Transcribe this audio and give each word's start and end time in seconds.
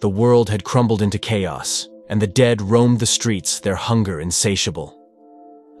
The 0.00 0.08
world 0.08 0.48
had 0.48 0.64
crumbled 0.64 1.02
into 1.02 1.18
chaos, 1.18 1.86
and 2.08 2.22
the 2.22 2.26
dead 2.26 2.62
roamed 2.62 3.00
the 3.00 3.06
streets, 3.06 3.60
their 3.60 3.74
hunger 3.74 4.18
insatiable. 4.18 4.96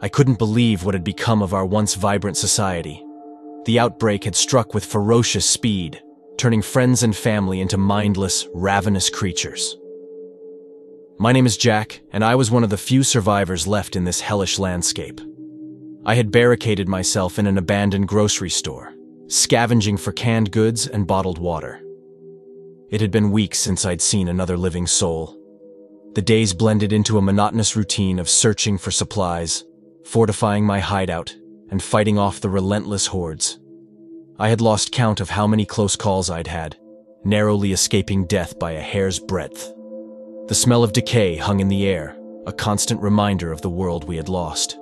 I 0.02 0.08
couldn't 0.08 0.38
believe 0.38 0.84
what 0.84 0.94
had 0.94 1.04
become 1.04 1.40
of 1.40 1.54
our 1.54 1.64
once 1.64 1.94
vibrant 1.94 2.36
society. 2.36 3.02
The 3.64 3.78
outbreak 3.78 4.24
had 4.24 4.36
struck 4.36 4.74
with 4.74 4.84
ferocious 4.84 5.46
speed, 5.46 6.02
turning 6.36 6.60
friends 6.60 7.02
and 7.02 7.16
family 7.16 7.62
into 7.62 7.78
mindless, 7.78 8.46
ravenous 8.52 9.08
creatures. 9.08 9.78
My 11.18 11.32
name 11.32 11.46
is 11.46 11.56
Jack, 11.56 12.02
and 12.12 12.22
I 12.22 12.34
was 12.34 12.50
one 12.50 12.64
of 12.64 12.70
the 12.70 12.76
few 12.76 13.02
survivors 13.02 13.66
left 13.66 13.96
in 13.96 14.04
this 14.04 14.20
hellish 14.20 14.58
landscape. 14.58 15.20
I 16.04 16.14
had 16.14 16.30
barricaded 16.30 16.88
myself 16.88 17.38
in 17.38 17.46
an 17.46 17.56
abandoned 17.56 18.08
grocery 18.08 18.50
store, 18.50 18.94
scavenging 19.28 19.96
for 19.96 20.12
canned 20.12 20.50
goods 20.50 20.86
and 20.86 21.06
bottled 21.06 21.38
water. 21.38 21.82
It 22.90 23.00
had 23.00 23.12
been 23.12 23.30
weeks 23.30 23.60
since 23.60 23.84
I'd 23.84 24.02
seen 24.02 24.26
another 24.26 24.56
living 24.56 24.88
soul. 24.88 25.36
The 26.14 26.22
days 26.22 26.52
blended 26.52 26.92
into 26.92 27.18
a 27.18 27.22
monotonous 27.22 27.76
routine 27.76 28.18
of 28.18 28.28
searching 28.28 28.78
for 28.78 28.90
supplies, 28.90 29.64
fortifying 30.04 30.66
my 30.66 30.80
hideout, 30.80 31.32
and 31.70 31.80
fighting 31.80 32.18
off 32.18 32.40
the 32.40 32.48
relentless 32.48 33.06
hordes. 33.06 33.60
I 34.40 34.48
had 34.48 34.60
lost 34.60 34.90
count 34.90 35.20
of 35.20 35.30
how 35.30 35.46
many 35.46 35.64
close 35.64 35.94
calls 35.94 36.30
I'd 36.30 36.48
had, 36.48 36.76
narrowly 37.22 37.70
escaping 37.70 38.26
death 38.26 38.58
by 38.58 38.72
a 38.72 38.80
hair's 38.80 39.20
breadth. 39.20 39.72
The 40.48 40.54
smell 40.56 40.82
of 40.82 40.92
decay 40.92 41.36
hung 41.36 41.60
in 41.60 41.68
the 41.68 41.86
air, 41.86 42.18
a 42.48 42.52
constant 42.52 43.00
reminder 43.00 43.52
of 43.52 43.62
the 43.62 43.70
world 43.70 44.02
we 44.02 44.16
had 44.16 44.28
lost. 44.28 44.76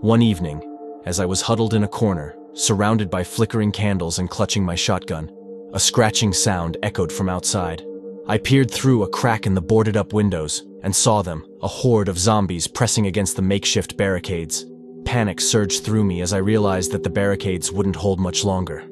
One 0.00 0.22
evening, 0.22 0.60
as 1.06 1.20
I 1.20 1.26
was 1.26 1.42
huddled 1.42 1.72
in 1.72 1.84
a 1.84 1.88
corner, 1.88 2.34
surrounded 2.54 3.10
by 3.10 3.22
flickering 3.22 3.70
candles 3.70 4.18
and 4.18 4.28
clutching 4.28 4.64
my 4.64 4.74
shotgun, 4.74 5.30
a 5.74 5.80
scratching 5.80 6.32
sound 6.32 6.76
echoed 6.84 7.10
from 7.10 7.28
outside. 7.28 7.84
I 8.28 8.38
peered 8.38 8.70
through 8.70 9.02
a 9.02 9.08
crack 9.08 9.44
in 9.44 9.54
the 9.54 9.60
boarded 9.60 9.96
up 9.96 10.12
windows 10.12 10.62
and 10.84 10.94
saw 10.94 11.20
them, 11.20 11.44
a 11.62 11.66
horde 11.66 12.08
of 12.08 12.16
zombies 12.16 12.68
pressing 12.68 13.08
against 13.08 13.34
the 13.34 13.42
makeshift 13.42 13.96
barricades. 13.96 14.66
Panic 15.04 15.40
surged 15.40 15.84
through 15.84 16.04
me 16.04 16.20
as 16.20 16.32
I 16.32 16.38
realized 16.38 16.92
that 16.92 17.02
the 17.02 17.10
barricades 17.10 17.72
wouldn't 17.72 17.96
hold 17.96 18.20
much 18.20 18.44
longer. 18.44 18.84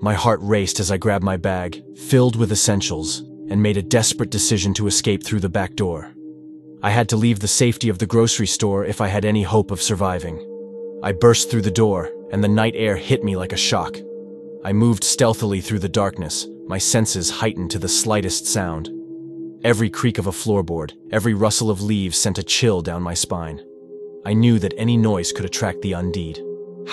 My 0.00 0.14
heart 0.14 0.40
raced 0.42 0.80
as 0.80 0.90
I 0.90 0.96
grabbed 0.96 1.22
my 1.22 1.36
bag, 1.36 1.84
filled 1.98 2.36
with 2.36 2.50
essentials, 2.50 3.18
and 3.50 3.62
made 3.62 3.76
a 3.76 3.82
desperate 3.82 4.30
decision 4.30 4.72
to 4.74 4.86
escape 4.86 5.22
through 5.22 5.40
the 5.40 5.50
back 5.50 5.74
door. 5.74 6.14
I 6.82 6.90
had 6.90 7.10
to 7.10 7.16
leave 7.16 7.40
the 7.40 7.46
safety 7.46 7.90
of 7.90 7.98
the 7.98 8.06
grocery 8.06 8.46
store 8.46 8.86
if 8.86 9.02
I 9.02 9.08
had 9.08 9.26
any 9.26 9.42
hope 9.42 9.70
of 9.70 9.82
surviving. 9.82 10.40
I 11.02 11.12
burst 11.12 11.50
through 11.50 11.62
the 11.62 11.70
door, 11.70 12.10
and 12.30 12.42
the 12.42 12.48
night 12.48 12.72
air 12.74 12.96
hit 12.96 13.22
me 13.22 13.36
like 13.36 13.52
a 13.52 13.56
shock. 13.58 13.98
I 14.64 14.72
moved 14.72 15.02
stealthily 15.02 15.60
through 15.60 15.80
the 15.80 15.88
darkness, 15.88 16.46
my 16.68 16.78
senses 16.78 17.30
heightened 17.30 17.72
to 17.72 17.80
the 17.80 17.88
slightest 17.88 18.46
sound. 18.46 18.90
Every 19.64 19.90
creak 19.90 20.18
of 20.18 20.28
a 20.28 20.32
floorboard, 20.32 20.92
every 21.10 21.34
rustle 21.34 21.68
of 21.68 21.82
leaves 21.82 22.16
sent 22.16 22.38
a 22.38 22.44
chill 22.44 22.80
down 22.80 23.02
my 23.02 23.14
spine. 23.14 23.60
I 24.24 24.34
knew 24.34 24.60
that 24.60 24.74
any 24.76 24.96
noise 24.96 25.32
could 25.32 25.44
attract 25.44 25.82
the 25.82 25.92
undead. 25.92 26.40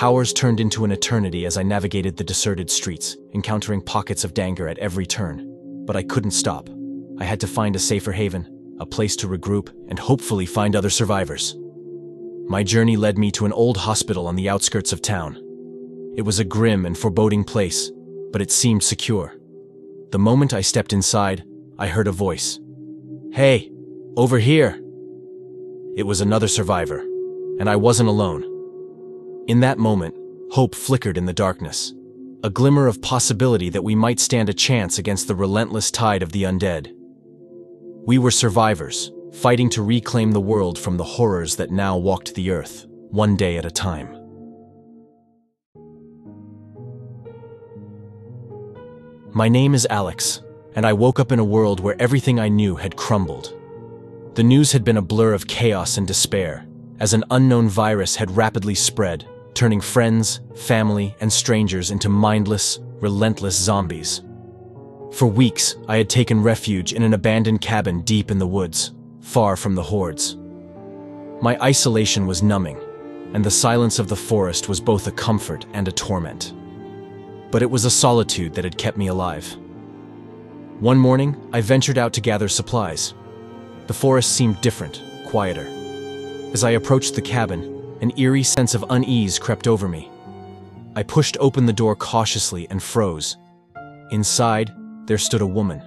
Hours 0.02 0.34
turned 0.34 0.60
into 0.60 0.84
an 0.84 0.92
eternity 0.92 1.46
as 1.46 1.58
I 1.58 1.64
navigated 1.64 2.18
the 2.18 2.24
deserted 2.24 2.72
streets, 2.72 3.18
encountering 3.36 3.84
pockets 3.84 4.24
of 4.24 4.34
danger 4.34 4.68
at 4.68 4.80
every 4.80 5.06
turn. 5.06 5.46
But 5.86 5.96
I 5.96 6.02
couldn't 6.02 6.32
stop. 6.32 6.72
I 7.20 7.24
had 7.24 7.40
to 7.42 7.48
find 7.48 7.76
a 7.76 7.80
safer 7.80 8.12
haven, 8.12 8.78
a 8.80 8.86
place 8.86 9.16
to 9.18 9.28
regroup, 9.28 9.70
and 9.90 10.00
hopefully 10.00 10.48
find 10.48 10.76
other 10.76 10.90
survivors. 10.90 11.56
My 12.48 12.64
journey 12.64 12.98
led 12.98 13.20
me 13.20 13.30
to 13.34 13.46
an 13.46 13.54
old 13.54 13.78
hospital 13.78 14.26
on 14.26 14.36
the 14.36 14.50
outskirts 14.50 14.92
of 14.92 15.04
town. 15.04 15.40
It 16.20 16.26
was 16.26 16.38
a 16.38 16.44
grim 16.44 16.86
and 16.86 16.98
foreboding 16.98 17.46
place, 17.46 17.94
but 18.34 18.42
it 18.42 18.52
seemed 18.52 18.84
secure. 18.84 19.38
The 20.12 20.20
moment 20.20 20.54
I 20.54 20.60
stepped 20.60 20.92
inside, 20.92 21.46
I 21.78 21.88
heard 21.88 22.10
a 22.10 22.12
voice. 22.12 22.60
Hey, 23.32 23.72
over 24.18 24.38
here! 24.38 24.84
It 25.96 26.06
was 26.06 26.20
another 26.20 26.50
survivor, 26.50 27.00
and 27.58 27.70
I 27.70 27.78
wasn't 27.78 28.10
alone. 28.10 28.44
In 29.48 29.62
that 29.62 29.78
moment, 29.78 30.14
hope 30.52 30.76
flickered 30.76 31.18
in 31.18 31.24
the 31.24 31.32
darkness, 31.32 31.94
a 32.44 32.50
glimmer 32.50 32.88
of 32.88 33.02
possibility 33.02 33.70
that 33.70 33.86
we 33.86 33.96
might 33.96 34.20
stand 34.20 34.50
a 34.50 34.54
chance 34.54 34.98
against 34.98 35.30
the 35.30 35.36
relentless 35.36 35.90
tide 35.90 36.22
of 36.22 36.34
the 36.34 36.44
undead. 36.44 36.92
We 38.06 38.18
were 38.18 38.32
survivors, 38.32 39.10
fighting 39.32 39.70
to 39.70 39.84
reclaim 39.84 40.34
the 40.34 40.42
world 40.42 40.78
from 40.78 40.98
the 40.98 41.12
horrors 41.16 41.56
that 41.56 41.72
now 41.72 41.96
walked 41.96 42.36
the 42.36 42.52
earth, 42.52 42.88
one 42.90 43.38
day 43.38 43.56
at 43.56 43.64
a 43.64 43.72
time. 43.72 44.19
My 49.40 49.48
name 49.48 49.74
is 49.74 49.88
Alex, 49.90 50.42
and 50.76 50.86
I 50.86 50.92
woke 50.92 51.18
up 51.18 51.32
in 51.32 51.40
a 51.40 51.46
world 51.46 51.80
where 51.80 51.96
everything 51.98 52.42
I 52.42 52.50
knew 52.50 52.76
had 52.76 52.98
crumbled. 52.98 53.58
The 54.36 54.44
news 54.44 54.74
had 54.74 54.84
been 54.84 54.98
a 54.98 55.02
blur 55.02 55.32
of 55.32 55.48
chaos 55.48 55.98
and 55.98 56.06
despair, 56.06 56.68
as 57.00 57.14
an 57.14 57.24
unknown 57.32 57.70
virus 57.70 58.18
had 58.18 58.36
rapidly 58.36 58.76
spread, 58.76 59.26
turning 59.54 59.80
friends, 59.80 60.42
family, 60.58 61.16
and 61.22 61.32
strangers 61.32 61.90
into 61.90 62.10
mindless, 62.10 62.82
relentless 63.00 63.58
zombies. 63.58 64.24
For 65.14 65.28
weeks, 65.28 65.78
I 65.88 65.96
had 65.96 66.10
taken 66.10 66.44
refuge 66.44 66.92
in 66.92 67.02
an 67.02 67.14
abandoned 67.14 67.62
cabin 67.62 68.02
deep 68.02 68.32
in 68.32 68.40
the 68.40 68.46
woods, 68.46 68.94
far 69.22 69.56
from 69.56 69.74
the 69.74 69.84
hordes. 69.84 70.36
My 71.42 71.58
isolation 71.62 72.28
was 72.28 72.44
numbing, 72.44 72.78
and 73.34 73.46
the 73.46 73.52
silence 73.52 74.00
of 74.00 74.10
the 74.10 74.18
forest 74.18 74.68
was 74.68 74.82
both 74.82 75.08
a 75.08 75.14
comfort 75.14 75.66
and 75.72 75.88
a 75.88 75.94
torment. 75.94 76.54
But 77.52 77.62
it 77.62 77.72
was 77.72 77.86
a 77.86 77.90
solitude 77.90 78.54
that 78.54 78.64
had 78.64 78.78
kept 78.78 78.98
me 78.98 79.08
alive. 79.08 79.58
One 80.80 80.98
morning, 80.98 81.36
I 81.52 81.62
ventured 81.62 81.98
out 81.98 82.14
to 82.14 82.22
gather 82.22 82.48
supplies. 82.48 83.14
The 83.88 83.94
forest 83.94 84.34
seemed 84.34 84.62
different, 84.62 85.02
quieter. 85.28 85.68
As 86.54 86.64
I 86.64 86.72
approached 86.72 87.16
the 87.16 87.22
cabin, 87.22 87.98
an 88.02 88.18
eerie 88.18 88.44
sense 88.44 88.76
of 88.76 88.86
unease 88.90 89.40
crept 89.40 89.68
over 89.68 89.88
me. 89.88 90.10
I 90.96 91.04
pushed 91.04 91.38
open 91.40 91.66
the 91.66 91.74
door 91.74 91.96
cautiously 91.96 92.68
and 92.70 92.82
froze. 92.82 93.38
Inside, 94.12 94.72
there 95.06 95.18
stood 95.18 95.42
a 95.42 95.46
woman. 95.46 95.82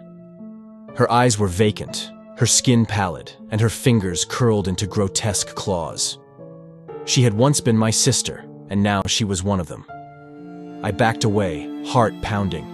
Her 0.97 1.11
eyes 1.11 1.39
were 1.39 1.49
vacant, 1.49 2.11
her 2.37 2.47
skin 2.47 2.85
pallid, 2.85 3.33
and 3.51 3.61
her 3.61 3.69
fingers 3.69 4.25
curled 4.25 4.69
into 4.69 4.87
grotesque 4.87 5.55
claws. 5.55 6.19
She 7.05 7.23
had 7.23 7.35
once 7.35 7.61
been 7.61 7.79
my 7.79 7.91
sister, 7.91 8.45
and 8.69 8.83
now 8.83 9.03
she 9.07 9.25
was 9.25 9.43
one 9.43 9.61
of 9.61 9.69
them. 9.69 9.85
I 10.83 10.91
backed 10.91 11.25
away, 11.25 11.85
heart 11.87 12.21
pounding. 12.23 12.69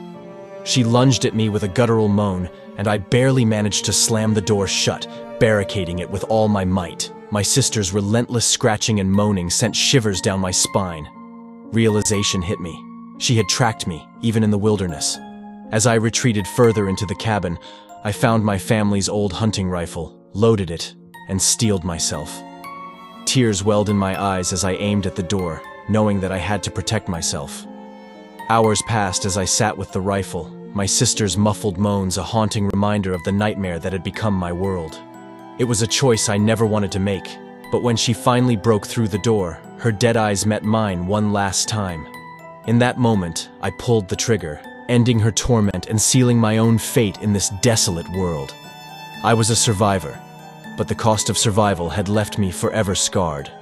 She 0.65 0.83
lunged 0.85 1.25
at 1.25 1.35
me 1.35 1.49
with 1.49 1.63
a 1.63 1.69
guttural 1.69 2.09
moan, 2.09 2.49
and 2.77 2.89
I 2.89 2.99
barely 2.99 3.45
managed 3.45 3.85
to 3.85 3.93
slam 3.93 4.35
the 4.35 4.41
door 4.41 4.67
shut, 4.67 5.07
barricading 5.39 5.99
it 5.99 6.11
with 6.11 6.25
all 6.25 6.49
my 6.49 6.65
might. 6.65 7.13
My 7.31 7.43
sister's 7.43 7.93
relentless 7.93 8.47
scratching 8.47 9.01
and 9.01 9.13
moaning 9.13 9.51
sent 9.51 9.77
shivers 9.77 10.21
down 10.21 10.41
my 10.41 10.51
spine. 10.51 11.09
Realization 11.73 12.41
hit 12.41 12.61
me. 12.61 12.83
She 13.19 13.37
had 13.37 13.49
tracked 13.49 13.87
me, 13.87 14.09
even 14.23 14.43
in 14.43 14.51
the 14.51 14.59
wilderness. 14.59 15.19
As 15.71 15.87
I 15.87 15.95
retreated 15.95 16.47
further 16.47 16.89
into 16.89 17.05
the 17.05 17.15
cabin, 17.17 17.59
I 18.05 18.13
found 18.13 18.43
my 18.43 18.57
family's 18.57 19.09
old 19.09 19.35
hunting 19.35 19.69
rifle, 19.69 20.19
loaded 20.33 20.71
it, 20.71 20.95
and 21.29 21.41
steeled 21.41 21.85
myself. 21.85 22.43
Tears 23.27 23.63
welled 23.63 23.91
in 23.91 23.97
my 23.97 24.19
eyes 24.19 24.55
as 24.55 24.65
I 24.65 24.73
aimed 24.73 25.05
at 25.05 25.15
the 25.15 25.23
door, 25.23 25.61
knowing 25.91 26.21
that 26.21 26.33
I 26.33 26.39
had 26.39 26.63
to 26.63 26.71
protect 26.71 27.09
myself. 27.09 27.67
Hours 28.51 28.81
passed 28.81 29.27
as 29.27 29.37
I 29.37 29.45
sat 29.45 29.77
with 29.77 29.93
the 29.93 30.01
rifle, 30.01 30.49
my 30.73 30.87
sister's 30.87 31.37
muffled 31.37 31.77
moans 31.77 32.17
a 32.17 32.23
haunting 32.23 32.67
reminder 32.69 33.13
of 33.13 33.23
the 33.25 33.33
nightmare 33.33 33.79
that 33.79 33.93
had 33.93 34.03
become 34.03 34.33
my 34.33 34.55
world. 34.55 34.99
It 35.59 35.65
was 35.65 35.83
a 35.83 35.87
choice 35.87 36.31
I 36.31 36.39
never 36.39 36.65
wanted 36.65 36.91
to 36.93 36.99
make, 36.99 37.29
but 37.71 37.83
when 37.83 37.95
she 37.95 38.15
finally 38.15 38.57
broke 38.57 38.87
through 38.87 39.09
the 39.09 39.19
door, 39.19 39.61
her 39.81 39.93
dead 39.93 40.17
eyes 40.17 40.47
met 40.47 40.63
mine 40.63 41.07
one 41.07 41.31
last 41.31 41.69
time. 41.69 42.07
In 42.67 42.79
that 42.79 42.97
moment, 42.97 43.51
I 43.61 43.69
pulled 43.69 44.09
the 44.09 44.17
trigger, 44.17 44.63
ending 44.89 45.19
her 45.21 45.33
torment 45.33 45.87
and 45.87 46.01
sealing 46.01 46.39
my 46.39 46.57
own 46.57 46.79
fate 46.79 47.19
in 47.19 47.35
this 47.35 47.51
desolate 47.61 48.09
world. 48.13 48.55
I 49.23 49.35
was 49.35 49.51
a 49.51 49.57
survivor, 49.57 50.19
but 50.79 50.89
the 50.89 50.95
cost 50.95 51.29
of 51.29 51.37
survival 51.37 51.91
had 51.91 52.09
left 52.09 52.39
me 52.39 52.51
forever 52.51 52.95
scarred. 52.95 53.53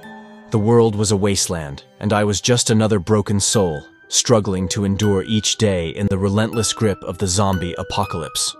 The 0.51 0.59
world 0.59 0.95
was 0.95 1.11
a 1.11 1.17
wasteland, 1.17 1.83
and 1.99 2.13
I 2.13 2.23
was 2.23 2.39
just 2.39 2.69
another 2.69 2.99
broken 2.99 3.41
soul, 3.41 3.85
struggling 4.09 4.67
to 4.69 4.85
endure 4.85 5.23
each 5.23 5.57
day 5.57 5.89
in 5.89 6.07
the 6.07 6.17
relentless 6.17 6.73
grip 6.73 7.01
of 7.03 7.17
the 7.17 7.27
zombie 7.27 7.75
apocalypse. 7.77 8.55